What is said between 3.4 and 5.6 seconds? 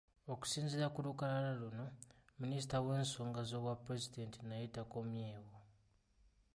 z’Obwapulezidenti naye takommyewo.